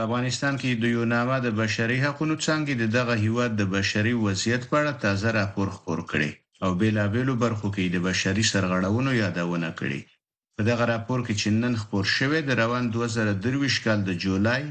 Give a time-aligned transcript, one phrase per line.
[0.00, 4.62] په افغانستان کې د یوناما د بشري حقوقو څنګه د دغه هیواد د بشري وضعیت
[4.70, 6.28] په اړه تازه راپور خپور کړي
[6.64, 9.98] او بیلابېلو برخو کې د بشري سرغړونو یادونه کړي
[10.56, 14.62] په دغه راپور کې چې نن خپور شوی د روان 2023 کال د جولای،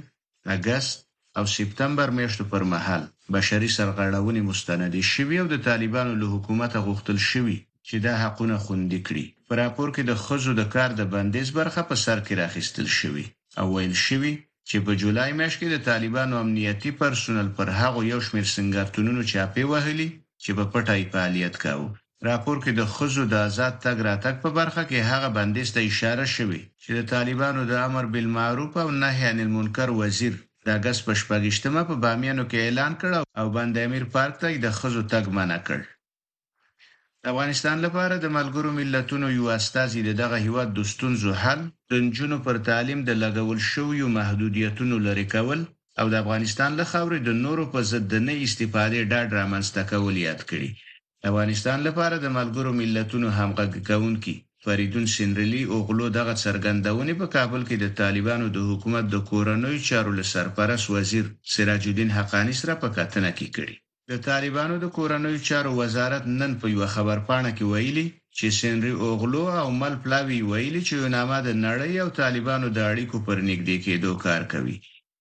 [0.55, 0.97] اگست
[1.37, 3.03] او سپتمبر میاشتو پر مهال
[3.37, 7.57] بشري سرغړونې مستندې شوې او د طالبانو له حکومت غوښتل شوې
[7.87, 11.81] چې دا حقونه خوندي کړي په راپور کې د خزو د کار د بندیز برخه
[11.91, 13.25] په سر کې راخستل شوې
[13.61, 14.33] او ویل شوې
[14.69, 19.63] چې په جولای میاشت کې د طالبانو امنیتي پرسونل پر هغه یو شمیر سنگرتونونو چاپی
[19.71, 20.09] وهلي
[20.43, 21.89] چې په پټای فعالیت کاوه
[22.29, 26.25] راپور کې د خزو د آزاد تګ راتګ په برخه کې هغه بندیز ته اشاره
[26.35, 30.33] شوې چې د طالبانو د امر بالمعروف او نهي عن المنکر وزیر
[30.65, 34.67] د اگست په شپږشتمه په بامیانو کې اعلان کړ او بند امیر پارک ته د
[34.77, 35.79] خزو تګ منع کړ
[37.27, 42.37] د افغانستان لپاره د ملګرو ملتونو یو استازي دغه هیواد د ستونزو حل د نجونو
[42.45, 45.59] پر تعلیم د لګول شویو محدودیتونو لری کول
[45.99, 50.41] او د افغانستان له خاورې د نورو په ضد نه استفادې ډاډ رامنځته کول یاد
[50.49, 50.69] کړي
[51.29, 54.33] افغانستان لپاره د ملګرو ملتونو همغږي کونکي
[54.65, 60.11] فریدون سینرلی اوغلو دغه څرګندونه په کابل کې د طالبانو د حکومت د کورنوي چارو
[60.19, 63.75] لپاره سرپرست وزیر سراج الدین حقانی سره په کتنه کې کړي
[64.11, 68.05] د طالبانو د کورنوي چارو وزارت نن په یو خبر پاڼه کې ویلي
[68.37, 72.79] چې سنری اوغلو او مل پلاوی ویلي چې یو نامه د نړۍ او طالبانو د
[72.91, 74.75] اړیکو پر نږدې کېدو کار کوي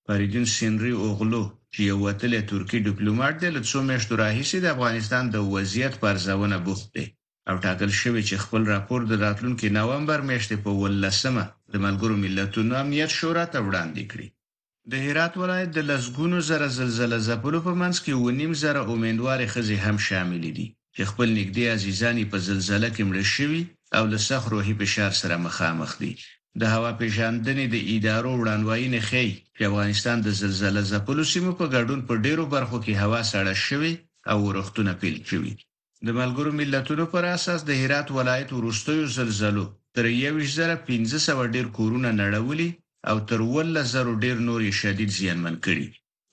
[0.06, 5.25] فریدون سنری اوغلو چې یو وتل ترکی ډیپلوماټ دی له څو میاشتو راهیسې د افغانستان
[5.31, 7.05] د وضعیت پر ځونه بوخت دی
[7.49, 12.72] او ټاکل شوی چې خپل راپور د راتلونکو نومبر میاشتې په ولسمه د ملګرو ملتونو
[12.83, 14.28] امنیت شورا ته وړاندې کړي
[14.92, 19.78] د هرات ولایت د لسګونو زره زلزله ځپلو په منځ کې ونیم زره امیدوارې خزي
[19.86, 23.62] هم شامل دي چې خپل نږدې عزیزانی په زلزله کې مړ شوي
[23.97, 26.12] او له سخت روحي فشار سره مخامخ دي
[26.60, 32.00] د هوا پیژندنې د ادارو وړاندوینې ښيي چې افغانستان د زلزله ځپلو سیمو په ګډون
[32.08, 33.92] په ډیرو برخو کې هوا سړه شوې
[34.30, 35.53] او ورښتونه پیل شوي
[36.06, 39.64] د ملګرو ملتونو پر اساس د هرات ولایت ورستیو زلزلو
[39.97, 42.68] تر 1500 ډیر کورونه نړولي
[43.11, 45.87] او تر 1000 ډیر نورې شدید زیانمن کړي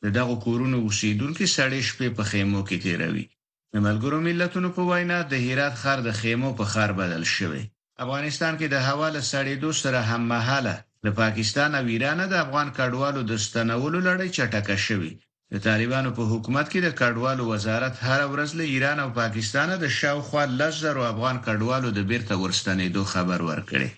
[0.04, 3.26] د دغه کورونو اوسیدونکو سړې شپې په خیمو کې تیروي
[3.74, 7.64] د ملګرو ملتونو په وینا د هرات خار د خیمو په خار بدل شوی
[8.04, 10.76] افغانستان کې د حواله سړې دو سره هممهاله
[11.06, 15.12] له پاکستان او ایران د افغان کډوالو د ستنولو لړۍ چټکه شوې
[15.52, 19.86] د طالبانو په حکومت کې د کډوالو وزارت هر ورځ له ایران او پاکستان د
[20.00, 23.90] شاوخوا لزر او افغان کډوالو د بیرته ورستنېدو خبر ورکړي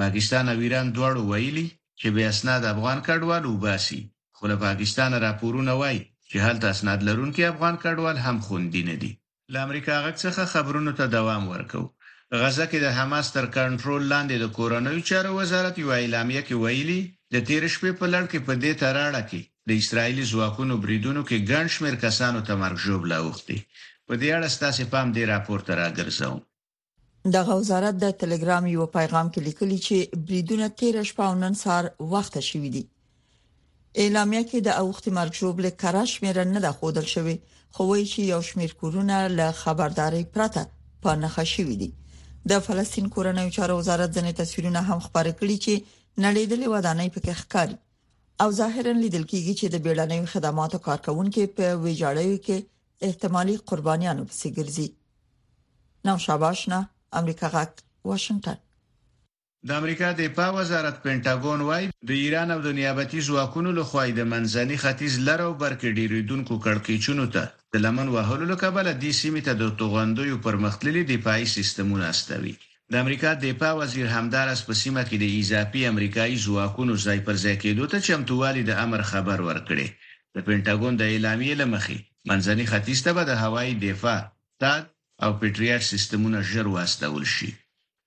[0.00, 1.66] پاکستان او ایران دواړو ویلي
[2.00, 4.00] چې بې اسناد افغان کډوال وباسي
[4.36, 9.12] خو له پاکستان راپورونه وایي چې هلته اسناد لرونکي افغان کډوال هم خوندي نه دي
[9.52, 11.82] له امریکا غږ څخه خبرونو ته دوام ورکو
[12.40, 17.00] غزه کې د حماس تر کنټرول لاندې د کورنوي چارو وزارت یو اعلامیه کې ویلي
[17.34, 21.46] د تیر شپې په لړ کې په دې تراړه کې د اسرایلی ځواکونو بریدونو کې
[21.50, 23.58] ګڼ شمېر کسانو ته مرګ ژوبل اوختي
[24.08, 26.38] په دې اړه ستاسو پام دی راپورته راګرځوم
[27.34, 31.84] دغه وزارت د ټلګرام یو پیغام کې لیکلی چې بریدونه 13 شپه او نن سهار
[32.12, 32.82] وخت شوې دي
[34.02, 38.20] اعلامیه کې د اوخت مرګ جوړبل کراش مېره نه د خودل شوی خو وایي چې
[38.32, 40.64] یو شمیر کورونه له خبرداري پرته
[41.02, 41.90] په نخښه شوې دي
[42.54, 45.74] د فلسطین کورنیو چارو وزارت ځنې تصویرونه هم خبره کړي چې
[46.24, 47.76] نړیدلې ودانۍ پکې ښکاري
[48.42, 52.58] او ظاهرا لیدل کېږي چې د بیړنیو خدماتو کارکونکو په ویجاړیو کې
[53.10, 54.88] احتمالي قربانیانو پسې ګرځي
[56.08, 56.78] نو شاباشنه
[57.12, 57.70] امریکا غاک
[58.10, 58.54] واشنگتن
[59.66, 64.04] د امریکا د دفاع وزارت پینټاګون وایي د ایران او د نیابتي ځواکونو له خوا
[64.18, 67.42] د منځني ختیځ لرو برکې ډیریدونکو کړکېچونو ته
[67.72, 72.54] د لمن وهلو لپاره د سیمه ته د توغندوی پرمختللي دفاعي سیستمونه استوي
[72.92, 77.36] د امریکا د دفاع وزیر همدارس په سیمه کې د اضافي امریکایي ځواکونو ځای پر
[77.44, 79.86] ځای کېدو ته چمتووالي د امر خبر ورکړي
[80.34, 81.96] د پینټاګون د اعلامیې لمخې
[82.28, 84.20] منځني ختیځ ته به د هوایي دفاع
[84.62, 84.82] تاد
[85.24, 87.50] او پټریاټ سیستمونه ژر واستول شي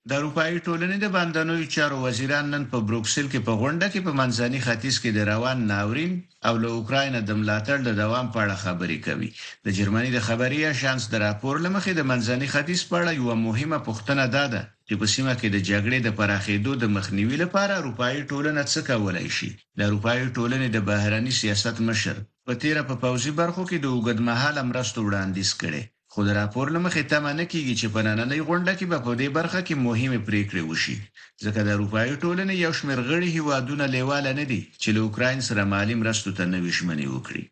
[0.10, 4.12] د اروپאי ټولنې د بندنوي چارو وزیران نن په بروکسل کې په غونډه کې په
[4.20, 6.14] منځني ختیځ کې د روان ناورین
[6.48, 9.30] او له اوکرين د ملاتړ د دوام په اړه خبرې کوي
[9.66, 13.80] د جرمني د خبري شانس د راپور لمخې د منځني ختیځ په اړه یو مهمه
[13.88, 18.62] پوښتنه ده چې په سیمه کې د جګړې د پراخېدو د مخنیوي لپاره اروپאי ټولنه
[18.72, 22.16] څه کولای شي د اروپאי ټولنې د بهراني سیاست مشر
[22.46, 25.84] په تیر په پا پوزي برخو کې د اوګدمهاله مرستو وړاندیز کړي
[26.14, 29.60] خو د راپور لمخې تمنه کیږي چې په نننۍ غونډه کې به په دې برخه
[29.68, 30.96] کې مهمه پریکړې وشي
[31.44, 35.70] ځکه د اروپایي ټولنې یو شمېر غړي هیوادونه لیواله نه دي چې له اوکرين سره
[35.74, 37.44] مالي مرستو ته نوې شمنې وکړي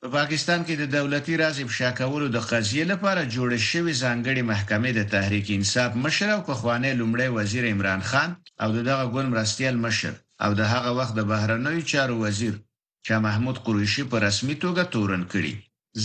[0.00, 4.90] په پاکستان کې د دولتي راز افشا کولو د قضیې لپاره جوړ شوی ځانګړي محکمې
[4.94, 8.30] د تحریک انصاف مشر او پخوانی لومړی وزیر عمران خان
[8.62, 10.12] او دغه ګون مرستيال مشر
[10.44, 12.54] او د هغه وخت د بهرنوي چارو وزیر
[13.06, 15.52] شاه محمود قریشي په رسمي توګه تورن کړي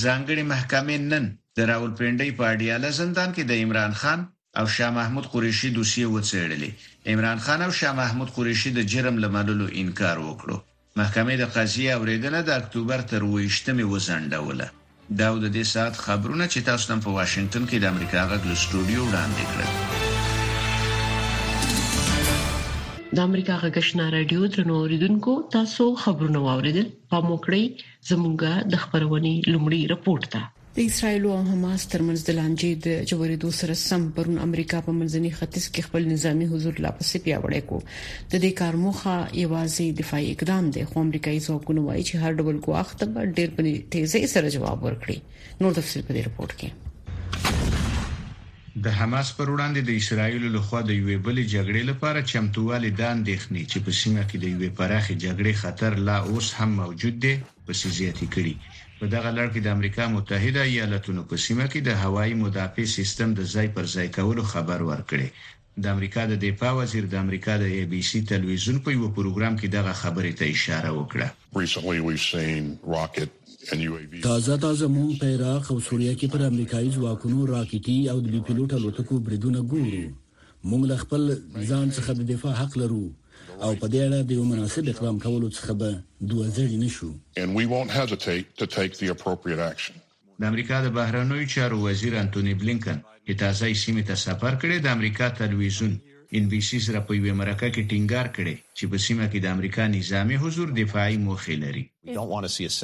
[0.04, 1.26] ځانګړي محکمې نن
[1.58, 4.20] د راول پندې په اډیاله زندان کې د عمران خان
[4.62, 6.70] او شاه محمود قریشي دوسیه وڅېړلې
[7.14, 10.58] عمران خان او شاه محمود قریشي د جرم لمنلو انکار وکړو
[11.00, 14.68] محکمې د قضیه اوریدنه د اکتوبر تر 28مې وزنډوله
[15.22, 19.00] دا د دې ساعت خبرونه چې تاسو نن په واشنگټن کې د امریکا غږ استودیو
[19.10, 19.72] وړاندې کړل
[23.16, 27.64] د امریکا غږشنا رادیو درنو اوریدونکو تاسو خبرونه واوریدل په موکړی
[28.12, 30.44] زمونږه د خبرونې لومړی رپورت ده
[30.78, 35.32] د اسرایل او حماس ترمنځ د لانجې د جوړېدو سره سم پرون امریکا په منځني
[35.38, 39.14] ختیځ کې خپل نظامی حضور لا پسې پیاوړی کو د دې کار موخه
[39.44, 43.06] یوازې دفاعي اقدام دی خو امریکایي ځواکونه وایي چې هر ډول ګواښ ته
[43.38, 43.60] ډېر په
[43.94, 45.18] تیزۍ سره جواب ورکړي
[45.66, 46.70] نور تفصیل په دې رپورت کې
[48.84, 53.04] د حماس پر وړاندې د اسرایل له خوا د یوې بلې جګړې لپاره چمتووالي د
[53.16, 57.34] اندېښنې چې په سیمه کې د یوې پراخې جګړې خطر لا اوس هم موجود دی
[57.66, 58.54] په سیاسي کړي
[59.00, 63.30] په دغه لړ کې د امریکا متحده ایالاتونو په سیمه کې د هوایي مدافع سیستم
[63.36, 65.28] د ځای پر ځای کولو خبر ورکړي
[65.84, 69.54] د امریکا د دفاع وزیر د امریکا د ای بي سي تلویزیون په یو پروګرام
[69.60, 71.28] کې دغه خبره ته اشاره وکړه
[71.64, 72.64] Recently we've seen
[72.96, 73.30] rocket
[74.28, 78.70] تازه تازه مونږ په عراق او سوریه کې پر امریکایي ځواکونو راکټي او د بیپلوټ
[78.78, 80.04] الوتکو بریدونه ګورو
[80.70, 81.22] مونږ له خپل
[81.70, 83.06] ځان څخه د دفاع حق لرو
[83.66, 85.90] او په دې اړه د یو مناسب اقدام کولو څخه به
[86.32, 87.10] دوه ځلې نشو
[90.40, 94.88] د امریکا د بهرنوي چارو وزیر انټونی بلینکن چې تازه سیمه ته سفر کړی د
[94.98, 95.94] امریکا تلویزیون
[96.34, 99.48] ان بي سي سره په یوه مرکه کې ټینګار کړي چې په سیمه کې د
[99.56, 101.84] امریکا نظامی حضور دفاعي موخه لري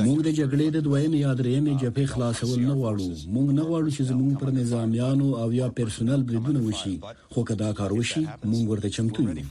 [0.07, 4.01] موږ د جګړې د دویم یا درېیم جبهې خلاصول نه غواړو موږ نه غواړو چې
[4.11, 6.95] زموږ پر نظامیانو او یا پرسونل بریدونه وشي
[7.33, 9.49] خو کدا کار وشي موږ ورته چمتو یو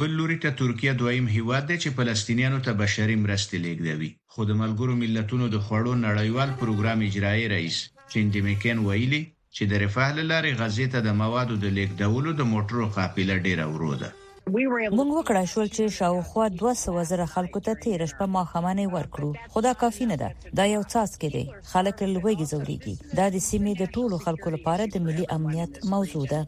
[0.00, 4.58] بل لوري ته ترکیه دویم هیواد دی چې فلسطینیانو ته بشري مرستې لېږدوي خو د
[4.62, 7.76] ملګرو ملتونو د خوړو نړیوال پروګرام اجرایي رئیس
[8.12, 9.22] چین دیمکن ویلي
[9.56, 13.92] چې د رفاه لارې غزې ته د موادو د لیکدولو د موټرو قافله ډیره ورو
[14.02, 14.10] ده
[14.50, 20.08] موږ وکړه شول چې شاوخوا 200 زره خلکو ته تیر شپه ماخمنه ورکړو خدا کافی
[20.12, 20.28] نه ده
[20.60, 24.88] دا یو څاڅ کې دی خلک لویږي زوريږي دا د سیمې د ټولو خلکو لپاره
[24.96, 26.40] د ملي امنیت موضوع ده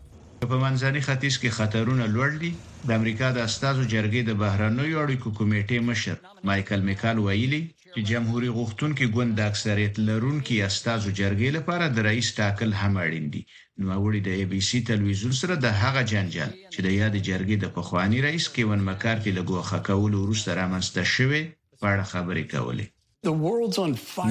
[0.52, 2.52] په منځني ختیځ کې خطرونه لوړ دي
[2.86, 6.16] د امریکا د استازو جرګې د بهرنوي اړیکو کمیټې مشر
[6.52, 7.62] مايكل میکال ویلي
[7.94, 13.26] چې جمهوریت غوښتونکي ګوند د اکثریت لرونکو استازو جرګې لپاره د رئیس ټاکل هم اړین
[13.34, 13.42] دي
[13.80, 17.56] نو وړي د ای بي سي تلویزیون سره د هغه جنجال چې د یاد جرګې
[17.64, 21.40] د پخوانی رئیس کیون مکارتي له ګوخه کول وروسته رامنځته شوه
[21.80, 22.86] په اړه خبرې کولې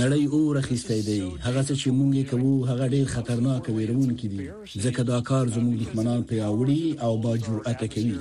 [0.02, 4.28] نړۍ اور اخیستې دی هغه څه چې مونږ یې کوو هغه ډیر خطرناک ویرون کې
[4.34, 4.48] دي
[4.88, 8.16] ځکه دا کار زموږ دښمنان پیاوړي او با جرأت کوي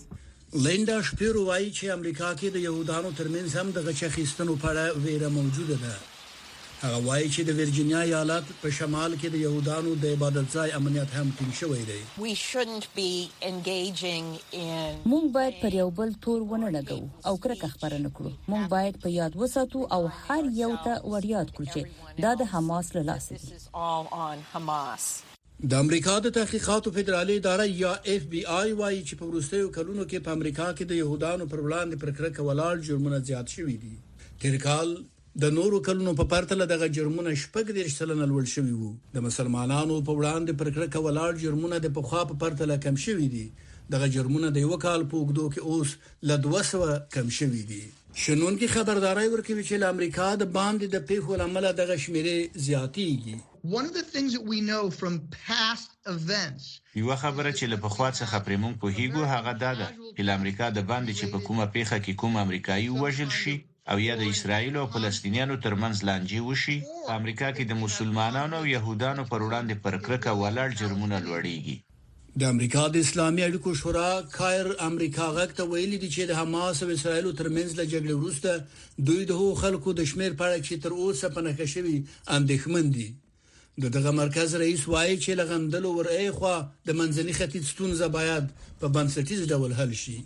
[0.66, 5.28] لیندا شپیرو وایي چې امریکا کې د يهودانو ترمنځ هم د غچخستانو په اړه ویره
[5.38, 5.95] موجوده ده
[6.85, 11.14] هغه وایي چې د ویرجینیا ایالت په شمال کې د يهودانو د عبادت ځای امنیت
[11.19, 12.00] هم ټینګ شوی دی
[15.12, 16.99] مونږ باید پر یو بل تور ونه لګو
[17.31, 21.73] او کرکه خبره نکړو مونږ باید په یاد وساتو او هر یو ته وریاد کړو
[21.76, 23.57] چې دا د حماس له لاسه دی
[25.73, 30.05] د امریکا د تحقیقاتو فدرالي اداره یا اف بی آی وايي چې په وروستیو کلونو
[30.07, 33.97] کې په امریکا کې د يهودانو پر وړاندې پر کرکه ولاړ جرمونه زیات شوي دي
[34.45, 34.88] تیر کال
[35.43, 39.97] د نورو کلونو په پرتله دغه جرمونه شپږ ډیر سلنه لوړ شوي وو د مسلمانانو
[40.09, 43.47] په وړاندې پرکړه کولاړ جرمونه د پخوا په پرتله کم شوي دي
[43.95, 45.91] دغه جرمونه د یو کال په اوږدو کې اوس
[46.29, 47.81] ل 200 کم شوي دي
[48.25, 53.37] شنون کې خبرداري ورکوي چې امریکا د باندې د پیښو لامل دغه شمیرې زیاتېږي
[53.76, 55.14] One of the things that we know from
[55.50, 56.64] past events
[57.03, 61.12] یو خبره چې له پخوا څخه پرمون په هیګو هغه ده چې امریکا د باندې
[61.19, 63.61] چې په کومه پیښه کې کوم امریکایي وژل شي
[63.93, 66.76] او یا د اسرایل او فلسطینیانو ترمنځ لانجې وشي
[67.07, 71.76] په امریکا کې د مسلمانانو او يهودانو پر وړاندې پر کرکه ولاړ جرمونه لوړیږي
[72.43, 76.88] د امریکا د اسلامي اړیکو شورا خایر امریکا غکته ویلي دي چې د حماس او
[76.97, 78.50] اسرایل ترمنځ له جګړې وروسته
[79.11, 81.95] دوی د خلکو د شمیر په اړه چې تر اوسه په نخښه شوی
[82.37, 83.09] اندېښمن دي
[83.87, 86.55] د دغه مرکز رئیس وایي چې لغندلو ورای خو
[86.88, 88.45] د منځني ختیځ ستونزه باید
[88.81, 90.19] په بنسټیز ډول حل شي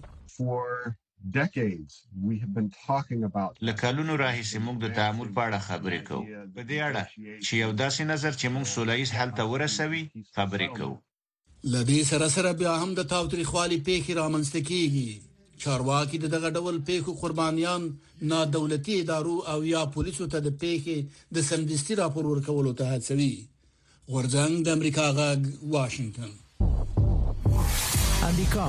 [3.69, 7.05] له کلونو راهیسې موږ د تعامل په اړه خبرې کوو په دې اړه
[7.47, 10.03] چې یو داسې نظر چې موږ سولایز حل ته ورسوي
[10.37, 10.95] خبرې کوو
[11.75, 15.09] لدې سره سره بیا هم د تاوتریخوالي پیښې رامنځته کیږي
[15.63, 17.91] چارواکي د دغه ډول پیښو قربانيان
[18.33, 23.35] نه دولتي ادارو او یا پولیسو ته د پیښې د سمدستي راپور ورکولو ته هڅوي
[24.09, 26.33] ورځنګ د امریکا غاګ واشنگټن
[28.31, 28.69] امریکا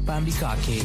[0.11, 0.77] په امریکا کې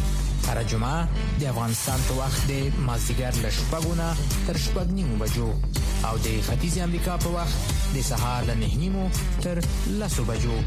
[0.50, 4.06] هر جمعه د افغانستان په وخت د مازیګر له شپږونه
[4.50, 5.47] تر شپږ نیمو بجو
[6.09, 9.06] او د ختیځ امریکا په وخت د سهار له نه نیمو
[9.47, 9.61] تر
[10.02, 10.59] لسو بجو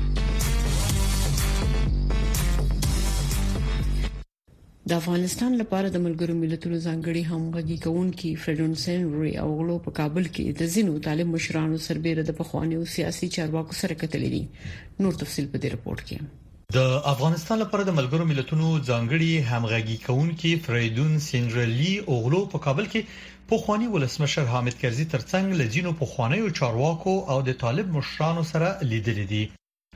[4.90, 10.30] د افغانستان لپاره د ملګرو ملتونو ځانګړي همغږي کوونکې فریډونسن ری او غلو په کابل
[10.34, 14.44] کې د زینو طالب مشرانو سربېره د پخوانیو سیاسي چارواکو سره کتلې دي
[15.08, 16.48] نور تفصيل په دې رپورت کې
[16.78, 16.82] د
[17.14, 23.08] افغانستان لپاره د ملګرو ملتونو ځانګړي همغږي کونکي فریدون سینډرلی اوغلو په کابل کې
[23.52, 29.18] پوخوانی ولسمشر حامد کرزي ترڅنګ لزینو پوخوانی او چارواکو او د طالب مشرانو سره لیدل
[29.32, 29.42] دي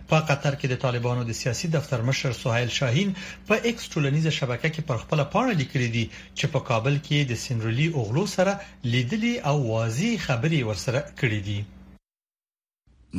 [0.09, 3.13] په قطر کې د طالبانو د سیاسي دفتر مشر سہیل شاهین
[3.51, 7.41] په ایکس ټولنیزه شبکه کې پر خپل پاڼه لیکلي دي چې په کابل کې د
[7.45, 8.59] سینډرلی اوغلو سره
[8.95, 11.61] لیدلي او واضح خبري ورسره کړې دي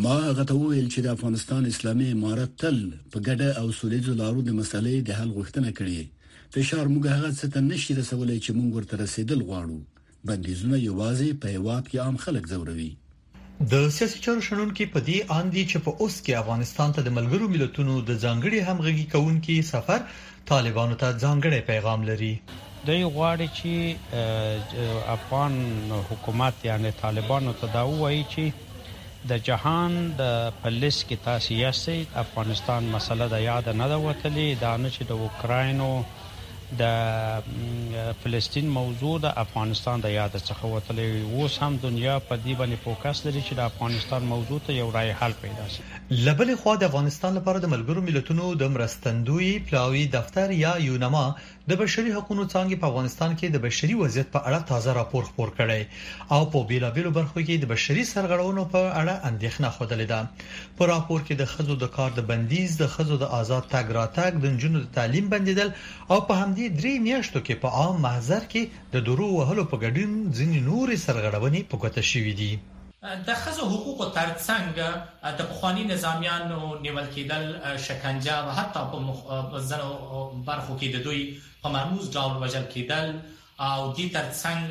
[0.02, 2.78] ما غته ویل چې د افغانستان اسلامي امارت تل
[3.12, 7.46] په ګډه او سولېزو لارو د مسلې د حل غوښتنه کړې فشار موږ هغه څه
[7.56, 9.78] ته نشي رسولای چې موږ ورته رسیدل غواړو
[10.30, 12.88] بندیزونه یوازې په هواد کې عام خلک زوروي
[13.74, 17.52] د سیاسي چارو شنونکو په دې اندي چې په اوس کې افغانستان ته د ملګرو
[17.54, 20.04] ملتونو د ځانګړي همغږي کونکي سفر
[20.54, 22.32] طالبانو ته ځانګړي پیغام لري
[22.90, 25.64] د یو غواړي چې افغان
[26.12, 28.63] حکومت یعنی طالبانو ته دا وایي چې
[29.30, 30.24] د جهان د
[30.62, 35.24] پولیس کې تاسو یاست افغانستان مسله د یاد نه ده وتلې دا نه چې د
[35.26, 35.88] اوکراینو
[36.80, 37.48] د
[38.22, 43.24] فلسطین موضوع د افغانستان د یاد څخه وتلې اوس هم دنیا په دې باندې فوکس
[43.26, 45.84] لري چې د افغانستان موضوع ته یو رای حل پیدا شي
[46.28, 51.24] لبل خو د افغانستان لپاره د ملګرو ملتونو د مرستندوی پلاوی دفتر یا یونما
[51.70, 55.48] د بشري حقوقو څانګې په افغانستان کې د بشري وضعیت په اړه تازه راپور خپور
[55.58, 55.82] کړی
[56.34, 60.20] او په بیلابیلو برخو کې د بشري سرغړونو په اړه اندېښنه خوده ده
[60.76, 64.30] په راپور کې د خزو د کار د بندیز د خزو د آزاد تګ راتګ
[64.36, 65.68] د نجونو د تعلیم بندیدل
[66.12, 68.62] او په همدې درې میاشتو کې په عام محضر کې
[68.94, 72.52] د درو وهلو په ګډون ځینې نورې سرغړونې په ګوته شوې دي
[73.26, 74.64] د خزو حقوقو ترڅنګ
[75.38, 77.44] د بخوانی نظامیانو نیول کېدل
[77.86, 79.18] شکنجه او حتی په مخ...
[79.68, 79.90] ځنو
[80.46, 83.08] برخو کې د دوی په مرموز ډول وژل کېدل
[83.58, 84.62] او د ترڅنګ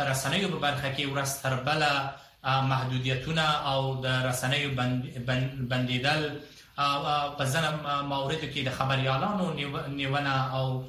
[0.00, 2.10] پر رسنیو په برخه کې ورس تربله
[2.44, 5.24] محدودیتونه او د رسنیو بند...
[5.26, 5.68] بند...
[5.68, 6.40] بندیدل
[7.36, 9.52] په ځنه مورید کې د خبريالانو
[9.88, 10.84] نیونه او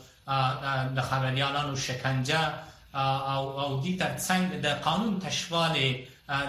[0.95, 2.53] د خبريالانو شکنجه
[2.93, 5.93] او او د ترڅنګ د قانون تشواله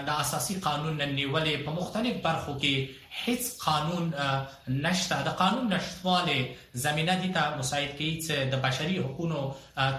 [0.07, 6.37] د اساسي قانون نیولې په مختلف برخو کې هیڅ قانون نشته د قانون نشټواله
[6.83, 9.41] زمينه دي ته مساعد کوي چې د بشري حقوقو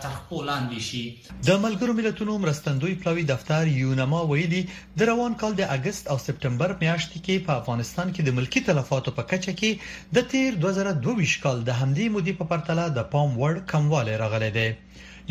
[0.07, 1.03] تحقق لاندې شي
[1.51, 4.63] د ملګرو ملتونو مرستندوی پلاوی دفتر یونما ویلي
[4.97, 9.17] د روان کال د اگست او سپتمبر میاشت کې په افغانستان کې د ملکی تلفاتو
[9.21, 13.67] په کچه کې د تیر 2022 کال د همدې مودې په پرتله د پام وړ
[13.75, 14.69] کمواله راغلي دی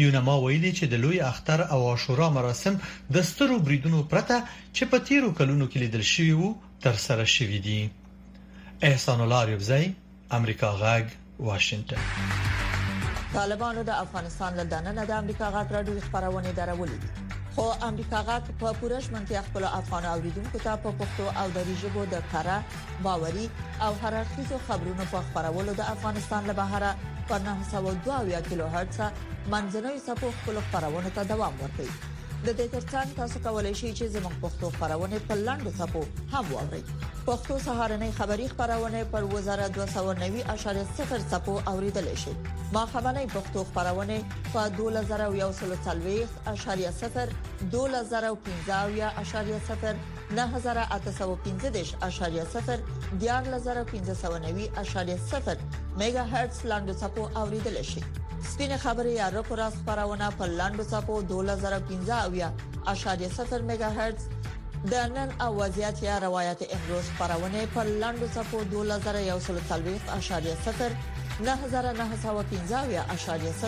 [0.02, 2.80] یونما ویلي چې د لوی اختر او عاشورا مراسم
[3.18, 4.38] د سترو بریدونو پرته
[4.76, 6.50] چې په تیرو کلونو کې لیدل شوی وو
[6.86, 7.78] تر سره شوی دي
[8.90, 9.86] احسان الله ریبزی
[10.40, 11.06] امریکا غاګ
[11.52, 18.22] واشنگټن طالبانو د افغانستان له دننه د امریکا غاټ راډیو خبرونه درولې دي خو امریکا
[18.32, 22.60] غاټ په پورش منځ خپل افغان اوریدونکو ته په پښتو او دری ژبه د کارا
[23.10, 23.50] باوري
[23.88, 26.96] او هررخیزو خبرونو په خبرولو د افغانستان له بهره
[27.30, 28.98] په 922 کیلو هرتز
[29.54, 31.90] منځنوي سپو خپل خبرونه ته دوام ورکړي
[32.48, 36.02] د دې ترڅنګ تاسو کولی شئ چې زموږ پښتو خبرونه په لاندو سپو
[36.34, 36.82] هم واورئ
[37.30, 42.34] پښتو سهارنۍ خبری خبرونه پر وزارت 290.0 سپو اوریدل شي
[42.78, 44.18] ما خبرنۍ پښتو خبرونه
[44.52, 47.32] په 2140.0
[47.72, 47.74] 2015.0
[50.42, 50.78] 9015.0
[53.24, 55.66] دیار 1590.0
[55.98, 58.04] میگا هرتز لاندو سکو اوریدل شي
[58.54, 62.54] ستینه خبري یا رکو را خبرونه په لاندو سکو 2015 اویا
[62.88, 64.24] اشاریه 70 میگا هرتز
[64.92, 68.58] د نن اوازيات یا روایت امروز پرونه په لاندو صفو
[69.00, 69.06] 2140.0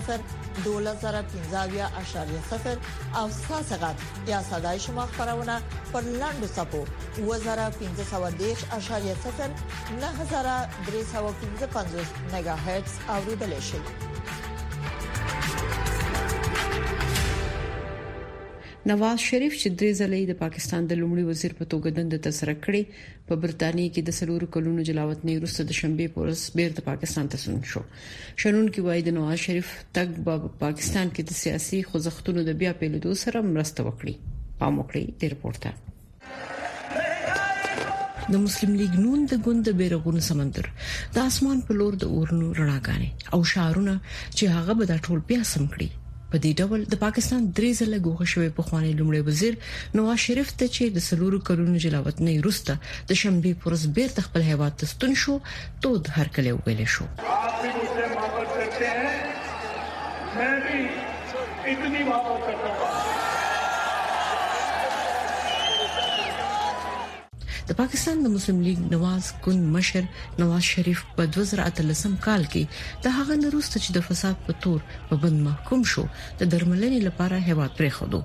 [0.06, 0.12] 9015.0
[0.64, 0.70] 12015.0
[3.18, 3.96] او ساسغات
[4.28, 5.62] یا صداي شما خبرونه
[5.94, 6.86] پر لاندو سپو
[7.18, 7.78] 2015.0 9315
[12.34, 13.78] میگا هرتز اوریدل شي
[18.88, 22.82] نواز شریف چې درې ځلې د پاکستان د لومړي وزیر په توګه دند تسره کړې
[23.32, 27.32] په برتانیې کې د سلور کلونو جلاوت نه وروسته د شنبه پورس بیر د پاکستان
[27.34, 27.82] ته سن شو
[28.44, 32.74] شنن کې وایي د نواز شریف تک په پاکستان کې د سیاسي خوځښتونو د بیا
[32.86, 34.16] پیلېدو سره مرسته وکړي
[34.64, 35.70] پام وکړي د رپورټه
[38.32, 40.66] د مسلم لیگ نون د ګوند بیرغون سمندر
[41.20, 45.44] د اسمان په لور د اورنو رڼاګانې او شعارونه چې هغه به د ټول بیا
[45.56, 45.92] سم کړي
[46.32, 49.54] په دې ډول د پاکستان درې ځله ګوښه شوی په خواني لومړي وزیر
[49.98, 52.74] نواز شریف ته چې د سلورو کلونو جلاوت نه روسته
[53.10, 55.34] د شنبه پرز بیر تخپل هیواد ته ستون شو
[55.84, 57.06] تود هر کله ویل شو
[67.68, 70.04] د پاکستان د مسلم لیگ نواز ګوند مشر
[70.42, 72.64] نواز شریف په 2013 کال کې
[73.06, 76.04] د هغه نروسته چې د فساد په تور په بند محکوم شو
[76.40, 78.20] د درملنې لپاره هیواد پرې خوده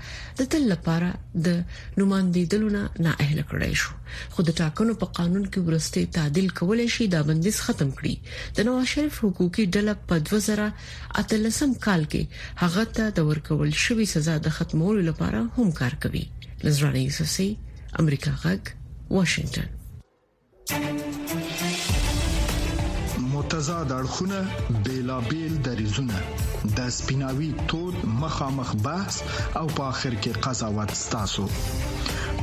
[0.43, 1.11] د تل لپاره
[1.49, 1.59] د
[2.03, 3.97] نوماندیدلو نه اهل کړی شو
[4.37, 8.69] خو د ټاکنو په قانون کې ورسته تعدیل کولای شي دا بندیز ختم کړي د
[8.69, 14.57] نواز شریف حقوقي ډله په 2018 کال کې هغه ته د ورکول شوی سزا د
[14.61, 16.25] ختمولو لپاره هم کار کوي
[16.63, 17.55] لزرانه یوسفسي
[17.99, 18.61] امریکا غږ
[19.15, 19.65] واشنگټن
[23.31, 24.39] متضاد اړخونه
[24.87, 26.17] بیلابیل دریزونه
[26.77, 29.15] د سپیناوي تود مخامخ بحث
[29.59, 31.45] او په اخر کې قضاوت ستاسو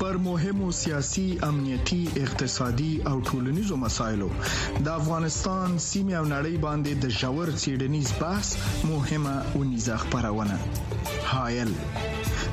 [0.00, 7.06] پر مهمو سیاسي امنيتي اقتصادي او ټولنيزو مسايلو د افغانستان سیمه او نړۍ باندې د
[7.20, 8.48] جوړ سيډنيز بحث
[8.92, 10.56] مهمه ونيزه خبرونه
[11.32, 11.70] هايل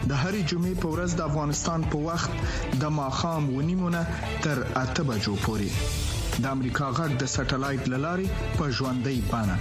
[0.09, 4.01] د هرې جمعې په ورځ د افغانستان په وخت د ماخام ونیمونه
[4.47, 5.69] تر اته بجو پورې
[6.45, 9.59] د امریکا غږ د سټلایټ للارې په ژوندۍ بانه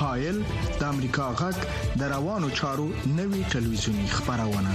[0.00, 0.38] هایل
[0.80, 1.56] د امریکا غږ
[2.02, 4.72] د روانو چارو نوي ټلویزیونی خبرونه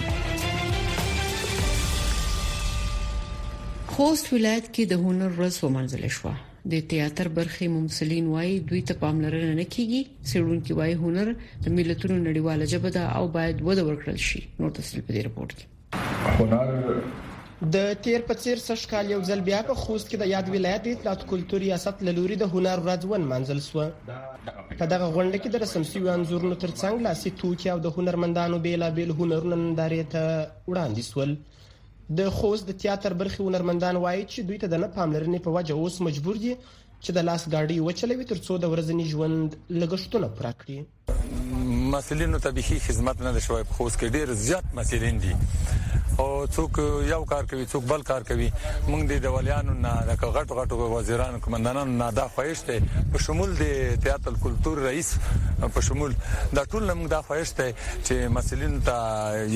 [3.94, 6.34] خوست ولایت کې د هنر ورځ ومنځل شوه
[6.74, 10.02] د تیاتر برخې ممثلین وایي دوی ته پاملرنه نه کیږي
[10.32, 11.28] سړونکو وایي هنر
[11.66, 15.56] د ملتونو نړیواله جبه ده او باید وده ورکړل شي نو تفصیل په دې رپورت
[15.60, 15.66] کې
[16.40, 21.22] هنر د تیر پچیر سشکال یو ځل بیا په خوست کې د یاد ولایت اطلاعات
[21.34, 23.76] کلتور ریاست لوري د هنر ورځ ون منځل سو
[24.06, 29.16] په دغه غونډه کې د رسم سوي انزورونو ترڅنګ لاسي توکي او د هنرمندانو بیلابیل
[29.22, 31.38] هنرونه نندارې ته وړاندې سول
[32.10, 35.74] د خوست د تیاتر برخي هنرمندان وایي چې دوی ته د نه پاملرنې په وجه
[35.74, 36.52] اوس مجبور دي
[37.04, 39.50] چې د لاس ګاډي وچلوي ترڅو د ورځني ژوند
[39.82, 40.78] لګښتونه پوره کړي
[41.96, 45.34] مسلینو طبيخي خدمت نه شوی په خوست کې ډیر زیات مسلین دي
[46.18, 46.78] او څوک
[47.12, 48.46] یو کار کوي څوک بل کار کوي
[48.88, 53.82] موږ د دولیانو نه د غټ غټ وزیرانو کمندانانو نه دا خوښته په شمول د
[54.06, 55.10] تیاتل کلچر رئیس
[55.74, 56.16] په شمول
[56.60, 57.74] دا ټول موږ دا خوښته
[58.04, 58.98] چې مسلین ته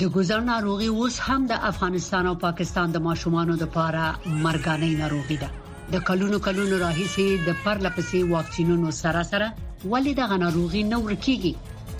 [0.00, 4.02] د ګوزړ ناروغي اوس هم د افغانستان او پاکستان د ماشومانو لپاره
[4.46, 5.48] مرګانه ناروغي ده
[5.94, 9.46] د کلونو کلونو راهیسې د پرلپسې واکسینونو سره سره
[9.92, 11.52] ولې د غناروغي نو ورکیږي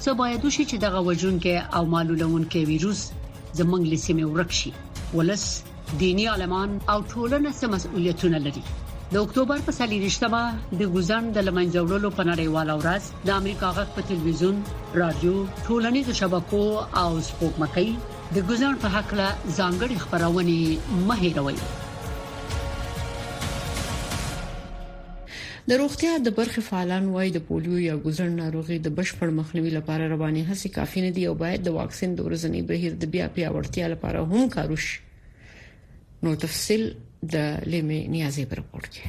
[0.02, 3.00] څه باید وشي چې د غوجون کې او مالولون کې ویروس
[3.58, 4.70] زمنګ لسیمه ورک شي
[5.16, 5.44] ولس
[6.04, 8.62] دینی علمان او ټولنه سم مسؤلیتونه لري
[9.14, 14.04] د اکتوبر په 30مه د ګوزان د لمنځولو په نړیواله ورځ د امریکا غږ په
[14.10, 14.60] تلویزیون،
[15.02, 15.32] رادیو،
[15.68, 16.60] ټولنیزو شبکو
[17.00, 17.88] او سپوږمکۍ
[18.36, 20.56] د ګوزان په حق له ځانګړي خبرونه
[21.06, 21.58] مه هېروئ.
[25.68, 30.10] د روغتیا د برخې فعالان وایي د پولیو یا ګوزړ ناروغي د بشپړ مخنیوي لپاره
[30.16, 33.86] رواني هڅې کافي نه دي او باید د واکسین د ورځنی بهیر د بیا پیاوړتیا
[33.98, 34.94] لپاره هم کار وشي.
[36.22, 36.82] نو تفصيل
[37.34, 37.36] د
[38.12, 39.06] نیازی پر راپور کې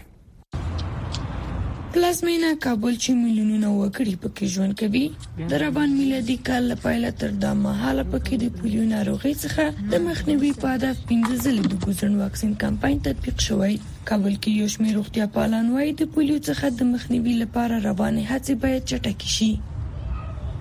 [1.96, 5.06] پلازمینا کابل چې میلیونونه وګړي پکې ژوند کوي
[5.54, 9.64] د ربان میلادي کال لپاره تر دا مهاله پکې د پولیو ناروغي څخه
[9.96, 13.76] د مخنیوي په هدف 15 ځلې د ګوزن واکسین کمپاین تطبیق شوی
[14.10, 18.54] کابل کې یو شمېر روغتیا پالان وایي د پولیو څخه د مخنیوي لپاره روانه هڅې
[18.66, 19.52] باید چټکې شي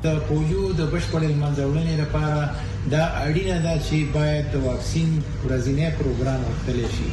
[0.04, 2.40] د پولیو د بشپړ منځورنې لپاره
[2.92, 5.10] دا اړینه ده چې باید د واکسین
[5.44, 7.10] ورځنی پروګرام وکړل شي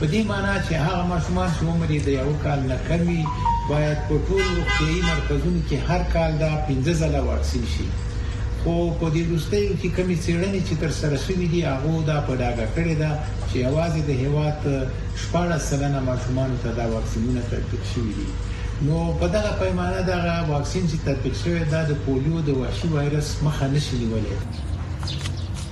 [0.00, 3.22] په دې معنی چې هغه ماشومان چې عمر یې د یو کال نه کم وي
[3.70, 7.86] باید په ټولو روغتیايي مرکزونو کې هر کال دا 15 ځله واکسین شي
[8.60, 12.32] خو په دې وروستیو کې کمی څېړنې چې تر سره شوې دي هغه دا په
[12.40, 13.10] ډاګه کړې ده
[13.48, 14.58] چې یوازې د هیواد
[15.22, 18.28] شپږ سلنه ماشومان ته دا واکسینونه تطبیق شوي دي
[18.86, 20.18] نو په دغه پیمانه دا
[20.54, 24.36] واکسین چې تطبیق شوی دا د پولیو د وحشي وایرس مخه نشي نیولای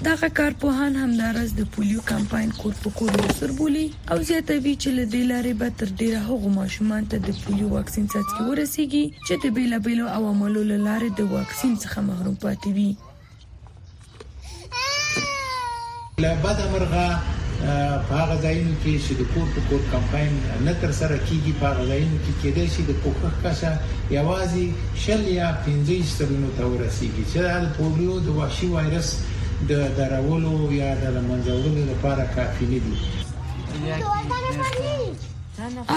[0.05, 5.05] دغه کارپوهان همدارس د پولیو کمپاین کور په کور وسر بولی او زیاتوي چې له
[5.13, 9.55] دې لارې به تر ډیره هغو ماشومان ته د پولیو واکسین څاڅکي ورسیږي چې د
[9.59, 12.89] بیلابیلو عواملو له لارې د واکسین څخه محروم پاتې وي
[16.25, 17.05] لا بد امرغه
[17.61, 20.35] په هغه ځایونو کې چې د کور په کور کمپاین
[20.67, 23.73] نه تر سره کیږي په هغه ځایونو کې کېدای شي د کوکه کاشه
[24.17, 29.13] یوازې شل یا 15 سترونو ته ورسیږي چې د پولیو د وحشي وایرس
[29.71, 32.93] د درولو یا د منځولو لپاره کافي نه دي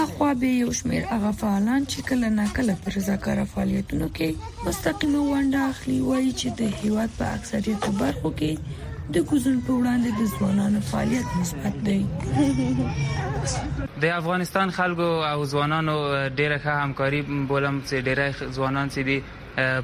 [0.02, 4.28] اخوا به یو شمیر هغه فعالان چې کله ناکله پر ذکر فعالیتونو کې
[4.66, 8.52] مستقیمه ونډه اخلي وایي چې د هیواد په اکثریت برخو کې
[9.16, 12.02] د کوزن په وړاندې د ځوانانو فعالیت مثبت دی
[14.06, 18.26] د افغانستان خلکو او ځوانانو ډیره ښه همکاري بولم چې ډیره
[18.60, 19.18] ځوانان چې دي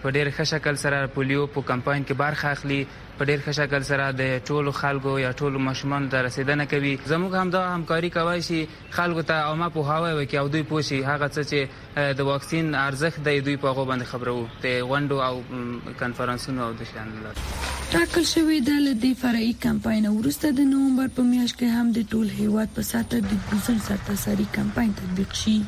[0.03, 2.77] په ډیر ښه شکل سره پولیو په کمپاین کې برخه اخلي
[3.19, 7.33] په ډیر ښه شکل سره د ټولو خلکو یا ټولو مشمن ته رسیدنه کوي زموږ
[7.41, 11.33] هم دا همکاري کوي چې خلکو ته عامه په هواوي وکي او دوی پوښي هغه
[11.35, 16.73] څه چې د واکسین ارزښت د دوی په غوبند خبرو ته غونډو او کانفرنسونو او
[16.83, 21.93] د شان ټاکل شوې د لدې فرعي کمپاین ورسته د نومبر په میاشت کې هم
[22.03, 25.59] د ټول هیواد په ساته د ګوزن ساته ساري کمپاین تطبیق شي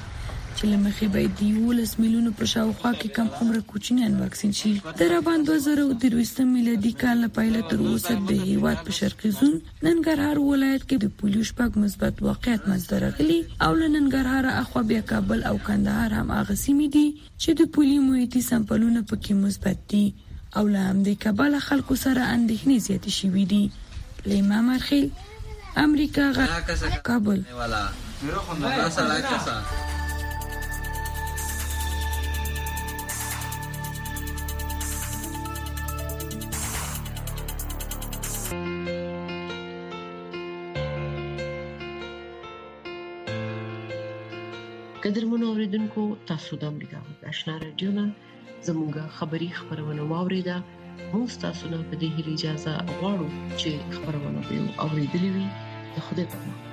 [0.59, 1.41] چې لمخې به د
[1.71, 7.19] 12 میلیونو پر شاوخوا کې کم عمر کوچنیان واکسین شي تر باندې 2023 میلادي کال
[7.25, 12.23] لپاره تر اوسه د هیواد په شرقي زون ننګرهار ولایت کې د پولیو شپږ مثبت
[12.29, 17.59] واقعیت منځته راغلي او لننګرهار اخوا بیا کابل او کندهار هم هغه سیمې دي چې
[17.61, 23.19] د پولیو محیطي سمپلونه پکې مثبت دي او له همدې کبله خلکو سره اندېښنې زیاتې
[23.19, 23.65] شوې دي
[24.33, 25.07] لیما مرخیل
[25.85, 26.49] امریکا غا
[27.11, 27.39] کابل
[45.07, 48.05] قدرمنو اوریدونکو تاسو د امریکا غږ آشنا رادیو نه
[48.69, 50.57] زموږه خبری خبرونه واوریده
[51.13, 53.29] موږ تاسو نه په دې اجازه غواړو
[53.61, 55.47] چې خبرونه به اوریدلې وي
[56.07, 56.66] خدای په امان